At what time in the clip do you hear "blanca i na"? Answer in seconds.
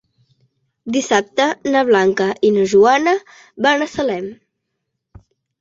1.91-2.65